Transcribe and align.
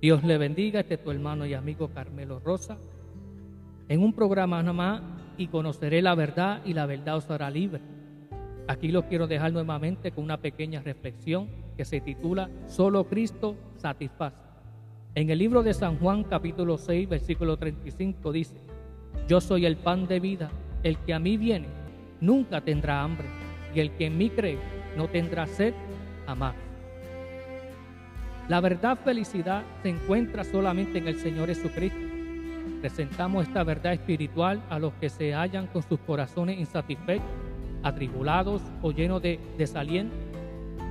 Dios 0.00 0.22
le 0.22 0.38
bendiga, 0.38 0.80
este 0.80 0.94
es 0.94 1.02
tu 1.02 1.10
hermano 1.10 1.44
y 1.44 1.54
amigo 1.54 1.88
Carmelo 1.88 2.38
Rosa, 2.38 2.78
en 3.88 4.00
un 4.00 4.12
programa 4.12 4.62
más 4.72 5.02
y 5.36 5.48
conoceré 5.48 6.02
la 6.02 6.14
verdad 6.14 6.60
y 6.64 6.72
la 6.72 6.86
verdad 6.86 7.16
os 7.16 7.28
hará 7.30 7.50
libre. 7.50 7.80
Aquí 8.68 8.92
lo 8.92 9.08
quiero 9.08 9.26
dejar 9.26 9.52
nuevamente 9.52 10.12
con 10.12 10.22
una 10.22 10.36
pequeña 10.36 10.82
reflexión 10.82 11.48
que 11.76 11.84
se 11.84 12.00
titula 12.00 12.48
Solo 12.66 13.08
Cristo 13.08 13.56
satisface. 13.76 14.36
En 15.16 15.30
el 15.30 15.38
libro 15.38 15.64
de 15.64 15.74
San 15.74 15.98
Juan 15.98 16.22
capítulo 16.22 16.78
6 16.78 17.08
versículo 17.08 17.56
35 17.56 18.30
dice, 18.30 18.54
Yo 19.26 19.40
soy 19.40 19.66
el 19.66 19.78
pan 19.78 20.06
de 20.06 20.20
vida, 20.20 20.50
el 20.84 20.96
que 20.98 21.12
a 21.12 21.18
mí 21.18 21.36
viene 21.36 21.66
nunca 22.20 22.60
tendrá 22.60 23.02
hambre 23.02 23.26
y 23.74 23.80
el 23.80 23.90
que 23.92 24.06
en 24.06 24.16
mí 24.16 24.30
cree 24.30 24.58
no 24.96 25.08
tendrá 25.08 25.46
sed 25.46 25.74
jamás. 26.24 26.67
La 28.48 28.62
verdad 28.62 28.98
felicidad 29.04 29.62
se 29.82 29.90
encuentra 29.90 30.42
solamente 30.42 30.96
en 30.96 31.06
el 31.06 31.20
Señor 31.20 31.48
Jesucristo. 31.48 31.98
Presentamos 32.80 33.46
esta 33.46 33.62
verdad 33.62 33.92
espiritual 33.92 34.62
a 34.70 34.78
los 34.78 34.94
que 34.94 35.10
se 35.10 35.34
hallan 35.34 35.66
con 35.66 35.82
sus 35.82 36.00
corazones 36.00 36.58
insatisfechos, 36.58 37.26
atribulados 37.82 38.62
o 38.80 38.90
llenos 38.90 39.20
de 39.20 39.38
desaliento, 39.58 40.16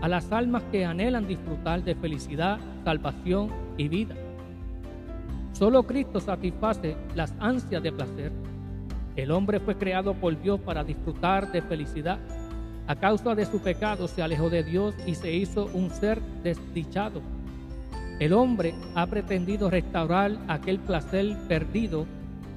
a 0.04 0.08
las 0.08 0.32
almas 0.32 0.62
que 0.72 0.86
anhelan 0.86 1.28
disfrutar 1.28 1.84
de 1.84 1.96
felicidad, 1.96 2.60
salvación 2.84 3.50
y 3.76 3.88
vida. 3.88 4.14
Solo 5.54 5.82
Cristo 5.82 6.20
satisface 6.20 6.96
las 7.16 7.34
ansias 7.40 7.82
de 7.82 7.92
placer. 7.92 8.32
El 9.16 9.32
hombre 9.32 9.60
fue 9.60 9.76
creado 9.76 10.14
por 10.14 10.40
Dios 10.40 10.60
para 10.60 10.84
disfrutar 10.84 11.52
de 11.52 11.64
felicidad. 11.64 12.20
A 12.86 12.96
causa 12.96 13.34
de 13.34 13.48
su 13.48 13.60
pecado 13.62 14.08
se 14.08 14.22
alejó 14.22 14.52
de 14.52 14.64
Dios 14.64 14.94
y 15.08 15.16
se 15.16 15.34
hizo 15.34 15.72
un 15.74 15.90
ser 15.90 16.22
desdichado 16.44 17.20
el 18.20 18.34
hombre 18.34 18.73
ha 18.96 19.06
pretendido 19.06 19.70
restaurar 19.70 20.32
aquel 20.48 20.80
placer 20.80 21.38
perdido 21.48 22.06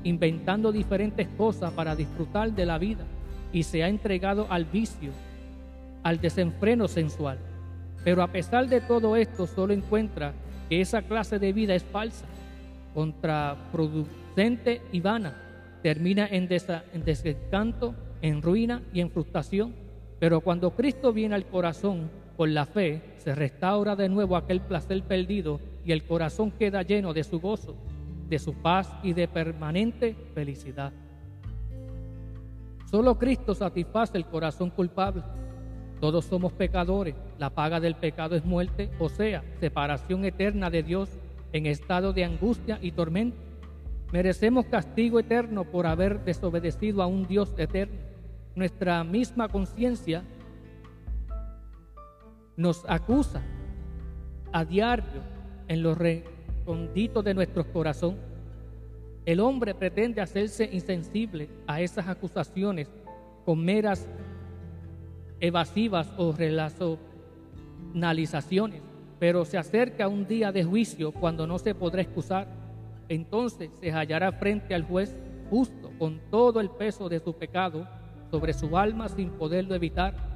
inventando 0.04 0.72
diferentes 0.72 1.28
cosas 1.36 1.72
para 1.72 1.94
disfrutar 1.94 2.52
de 2.52 2.64
la 2.64 2.78
vida 2.78 3.04
y 3.52 3.64
se 3.64 3.84
ha 3.84 3.88
entregado 3.88 4.46
al 4.48 4.64
vicio, 4.64 5.10
al 6.02 6.20
desenfreno 6.20 6.88
sensual. 6.88 7.38
Pero 8.04 8.22
a 8.22 8.28
pesar 8.28 8.68
de 8.68 8.80
todo 8.80 9.16
esto, 9.16 9.46
solo 9.46 9.74
encuentra 9.74 10.32
que 10.68 10.80
esa 10.80 11.02
clase 11.02 11.38
de 11.38 11.52
vida 11.52 11.74
es 11.74 11.84
falsa, 11.84 12.24
contraproducente 12.94 14.80
y 14.92 15.00
vana. 15.00 15.36
Termina 15.82 16.26
en, 16.26 16.48
en 16.50 17.04
desencanto, 17.04 17.94
en 18.22 18.40
ruina 18.40 18.82
y 18.94 19.00
en 19.00 19.10
frustración. 19.10 19.74
Pero 20.18 20.40
cuando 20.40 20.70
Cristo 20.70 21.12
viene 21.12 21.34
al 21.34 21.44
corazón, 21.46 22.10
con 22.40 22.54
la 22.54 22.64
fe 22.64 23.02
se 23.18 23.34
restaura 23.34 23.94
de 23.96 24.08
nuevo 24.08 24.34
aquel 24.34 24.62
placer 24.62 25.02
perdido 25.02 25.60
y 25.84 25.92
el 25.92 26.04
corazón 26.04 26.50
queda 26.50 26.80
lleno 26.80 27.12
de 27.12 27.22
su 27.22 27.38
gozo, 27.38 27.76
de 28.30 28.38
su 28.38 28.54
paz 28.54 28.90
y 29.02 29.12
de 29.12 29.28
permanente 29.28 30.16
felicidad. 30.32 30.90
Solo 32.90 33.18
Cristo 33.18 33.54
satisface 33.54 34.16
el 34.16 34.24
corazón 34.24 34.70
culpable. 34.70 35.22
Todos 36.00 36.24
somos 36.24 36.54
pecadores. 36.54 37.14
La 37.38 37.50
paga 37.50 37.78
del 37.78 37.94
pecado 37.94 38.34
es 38.36 38.44
muerte, 38.46 38.88
o 38.98 39.10
sea, 39.10 39.44
separación 39.60 40.24
eterna 40.24 40.70
de 40.70 40.82
Dios 40.82 41.10
en 41.52 41.66
estado 41.66 42.14
de 42.14 42.24
angustia 42.24 42.78
y 42.80 42.92
tormento. 42.92 43.36
Merecemos 44.14 44.64
castigo 44.64 45.20
eterno 45.20 45.64
por 45.64 45.86
haber 45.86 46.24
desobedecido 46.24 47.02
a 47.02 47.06
un 47.06 47.26
Dios 47.26 47.54
eterno. 47.58 47.98
Nuestra 48.54 49.04
misma 49.04 49.48
conciencia 49.48 50.24
nos 52.56 52.84
acusa 52.88 53.42
a 54.52 54.64
diario 54.64 55.22
en 55.68 55.82
los 55.82 55.96
recónditos 55.96 57.24
de 57.24 57.34
nuestro 57.34 57.64
corazón. 57.72 58.16
El 59.24 59.38
hombre 59.40 59.74
pretende 59.74 60.20
hacerse 60.20 60.68
insensible 60.72 61.48
a 61.66 61.80
esas 61.80 62.06
acusaciones 62.08 62.88
con 63.44 63.64
meras 63.64 64.06
evasivas 65.40 66.12
o 66.16 66.32
relacionalizaciones, 66.32 68.82
pero 69.18 69.44
se 69.44 69.58
acerca 69.58 70.06
un 70.08 70.26
día 70.26 70.52
de 70.52 70.64
juicio 70.64 71.12
cuando 71.12 71.46
no 71.46 71.58
se 71.58 71.74
podrá 71.74 72.00
excusar. 72.02 72.48
Entonces 73.08 73.70
se 73.80 73.92
hallará 73.92 74.32
frente 74.32 74.74
al 74.74 74.84
juez 74.84 75.16
justo 75.50 75.90
con 75.98 76.20
todo 76.30 76.60
el 76.60 76.70
peso 76.70 77.08
de 77.08 77.20
su 77.20 77.34
pecado 77.34 77.88
sobre 78.30 78.52
su 78.52 78.78
alma 78.78 79.08
sin 79.08 79.30
poderlo 79.30 79.74
evitar 79.74 80.29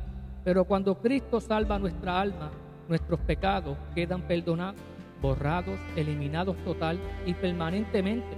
pero 0.44 0.64
cuando 0.64 0.96
Cristo 0.96 1.40
salva 1.40 1.78
nuestra 1.78 2.20
alma, 2.20 2.50
nuestros 2.88 3.18
pecados 3.20 3.78
quedan 3.94 4.22
perdonados, 4.22 4.80
borrados, 5.22 5.78
eliminados 5.96 6.56
total 6.64 6.98
y 7.24 7.32
permanentemente. 7.32 8.36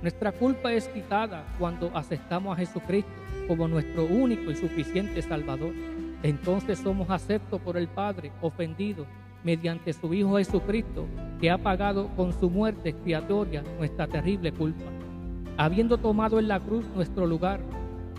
Nuestra 0.00 0.32
culpa 0.32 0.72
es 0.72 0.88
quitada 0.88 1.44
cuando 1.58 1.90
aceptamos 1.94 2.56
a 2.56 2.60
Jesucristo 2.60 3.10
como 3.46 3.68
nuestro 3.68 4.04
único 4.06 4.50
y 4.50 4.56
suficiente 4.56 5.20
Salvador. 5.20 5.74
Entonces 6.22 6.78
somos 6.78 7.10
aceptos 7.10 7.60
por 7.60 7.76
el 7.76 7.88
Padre, 7.88 8.32
ofendidos 8.40 9.06
mediante 9.44 9.92
su 9.92 10.12
Hijo 10.14 10.38
Jesucristo, 10.38 11.06
que 11.40 11.50
ha 11.50 11.58
pagado 11.58 12.08
con 12.16 12.32
su 12.32 12.48
muerte 12.48 12.88
expiatoria 12.88 13.62
nuestra 13.78 14.06
terrible 14.06 14.52
culpa. 14.52 14.84
Habiendo 15.56 15.98
tomado 15.98 16.38
en 16.38 16.48
la 16.48 16.58
cruz 16.58 16.86
nuestro 16.94 17.26
lugar, 17.26 17.60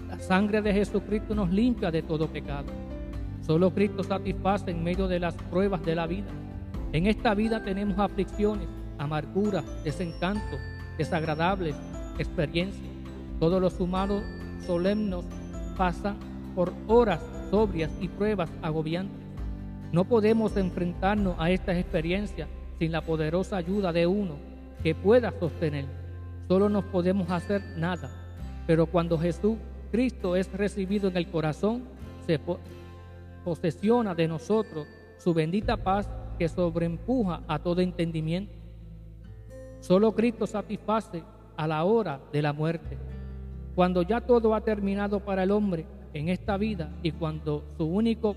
la 0.07 0.19
sangre 0.19 0.61
de 0.61 0.73
Jesucristo 0.73 1.33
nos 1.33 1.49
limpia 1.49 1.91
de 1.91 2.01
todo 2.01 2.27
pecado. 2.27 2.88
Solo 3.49 3.73
Cristo 3.73 4.03
satisface 4.03 4.69
en 4.69 4.83
medio 4.83 5.07
de 5.07 5.19
las 5.19 5.33
pruebas 5.33 5.83
de 5.83 5.95
la 5.95 6.05
vida. 6.05 6.27
En 6.93 7.07
esta 7.07 7.33
vida 7.33 7.63
tenemos 7.63 7.97
aflicciones, 7.97 8.67
amarguras, 8.99 9.65
desencantos, 9.83 10.59
desagradables 10.99 11.75
experiencias. 12.19 12.87
Todos 13.39 13.59
los 13.59 13.79
humanos 13.79 14.21
solemnos 14.67 15.25
pasan 15.75 16.17
por 16.53 16.71
horas 16.85 17.21
sobrias 17.49 17.89
y 17.99 18.07
pruebas 18.07 18.51
agobiantes. 18.61 19.17
No 19.91 20.03
podemos 20.03 20.55
enfrentarnos 20.55 21.33
a 21.39 21.49
estas 21.49 21.77
experiencias 21.77 22.47
sin 22.77 22.91
la 22.91 23.01
poderosa 23.01 23.57
ayuda 23.57 23.91
de 23.91 24.05
uno 24.05 24.35
que 24.83 24.93
pueda 24.93 25.33
sostener. 25.39 25.85
Solo 26.47 26.69
nos 26.69 26.83
podemos 26.85 27.31
hacer 27.31 27.63
nada. 27.77 28.11
Pero 28.67 28.85
cuando 28.85 29.17
Jesús 29.17 29.57
Cristo 29.91 30.35
es 30.35 30.53
recibido 30.53 31.09
en 31.09 31.17
el 31.17 31.31
corazón, 31.31 31.81
se, 32.27 32.39
posesiona 33.49 34.13
de 34.13 34.27
nosotros 34.27 34.87
su 35.17 35.33
bendita 35.33 35.75
paz 35.75 36.07
que 36.37 36.47
sobreempuja 36.47 37.41
a 37.47 37.57
todo 37.57 37.81
entendimiento. 37.81 38.53
Solo 39.79 40.13
Cristo 40.13 40.45
satisface 40.45 41.23
a 41.57 41.65
la 41.65 41.83
hora 41.83 42.19
de 42.31 42.43
la 42.43 42.53
muerte. 42.53 42.99
Cuando 43.73 44.03
ya 44.03 44.21
todo 44.21 44.53
ha 44.53 44.61
terminado 44.61 45.19
para 45.19 45.41
el 45.41 45.49
hombre 45.49 45.87
en 46.13 46.29
esta 46.29 46.57
vida 46.57 46.91
y 47.01 47.11
cuando 47.11 47.63
su 47.75 47.85
único 47.85 48.35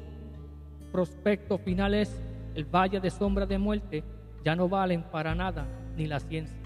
prospecto 0.91 1.59
final 1.59 1.93
es 1.93 2.11
el 2.55 2.65
valle 2.65 2.99
de 2.99 3.11
sombra 3.11 3.45
de 3.45 3.59
muerte, 3.59 4.03
ya 4.43 4.57
no 4.57 4.67
valen 4.67 5.03
para 5.03 5.35
nada 5.35 5.67
ni 5.95 6.07
la 6.07 6.21
ciencia. 6.21 6.57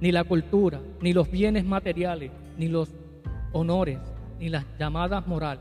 Ni 0.00 0.12
la 0.12 0.24
cultura, 0.24 0.80
ni 1.00 1.12
los 1.12 1.30
bienes 1.30 1.64
materiales, 1.64 2.30
ni 2.58 2.68
los 2.68 2.90
honores, 3.52 3.98
ni 4.38 4.48
las 4.48 4.64
llamadas 4.78 5.26
moral. 5.26 5.60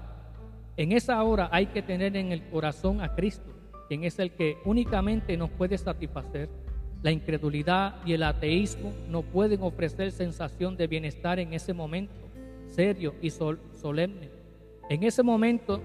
En 0.78 0.92
esa 0.92 1.24
hora 1.24 1.50
hay 1.52 1.68
que 1.68 1.82
tener 1.82 2.16
en 2.18 2.32
el 2.32 2.44
corazón 2.50 3.02
a 3.02 3.16
Cristo, 3.16 3.50
quien 3.88 4.04
es 4.04 4.20
el 4.20 4.32
que 4.32 4.58
únicamente 4.66 5.38
nos 5.38 5.50
puede 5.50 5.78
satisfacer. 5.78 6.50
La 7.02 7.12
incredulidad 7.12 7.96
y 8.06 8.14
el 8.14 8.24
ateísmo 8.24 8.92
no 9.10 9.22
pueden 9.22 9.62
ofrecer 9.62 10.12
sensación 10.12 10.76
de 10.76 10.88
bienestar 10.88 11.40
en 11.40 11.54
ese 11.54 11.74
momento 11.74 12.26
serio 12.68 13.16
y 13.22 13.30
solemne. 13.30 14.30
En 14.90 15.04
ese 15.04 15.24
momento 15.24 15.82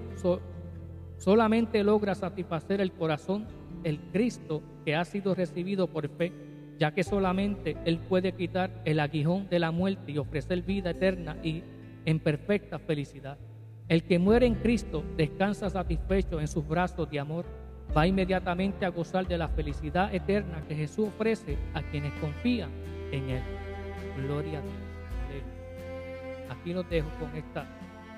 solamente 1.18 1.84
logra 1.84 2.14
satisfacer 2.14 2.80
el 2.80 2.92
corazón 2.92 3.46
el 3.84 3.98
Cristo 4.12 4.62
que 4.84 4.94
ha 4.94 5.04
sido 5.04 5.34
recibido 5.34 5.86
por 5.86 6.08
fe 6.08 6.32
ya 6.80 6.92
que 6.92 7.04
solamente 7.04 7.76
Él 7.84 7.98
puede 7.98 8.32
quitar 8.32 8.70
el 8.86 9.00
aguijón 9.00 9.48
de 9.50 9.58
la 9.58 9.70
muerte 9.70 10.12
y 10.12 10.18
ofrecer 10.18 10.62
vida 10.62 10.90
eterna 10.90 11.36
y 11.42 11.62
en 12.06 12.18
perfecta 12.18 12.78
felicidad. 12.78 13.36
El 13.86 14.02
que 14.02 14.18
muere 14.18 14.46
en 14.46 14.54
Cristo 14.54 15.04
descansa 15.14 15.68
satisfecho 15.68 16.40
en 16.40 16.48
sus 16.48 16.66
brazos 16.66 17.10
de 17.10 17.20
amor, 17.20 17.44
va 17.94 18.06
inmediatamente 18.06 18.86
a 18.86 18.88
gozar 18.88 19.28
de 19.28 19.36
la 19.36 19.48
felicidad 19.48 20.14
eterna 20.14 20.64
que 20.66 20.74
Jesús 20.74 21.08
ofrece 21.08 21.58
a 21.74 21.82
quienes 21.82 22.14
confían 22.14 22.70
en 23.12 23.28
Él. 23.28 23.42
Gloria 24.16 24.60
a 24.60 24.62
Dios. 24.62 24.90
Aquí 26.48 26.72
nos 26.72 26.88
dejo 26.88 27.10
con 27.20 27.36
esta 27.36 27.66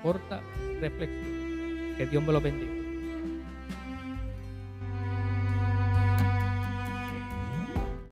corta 0.01 0.41
reflexión. 0.79 1.97
Que 1.97 2.07
Dios 2.07 2.23
me 2.23 2.31
lo 2.31 2.39
bendiga. 2.39 2.82